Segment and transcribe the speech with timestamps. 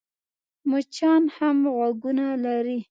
[0.69, 2.77] مچان هم غوږونه لري.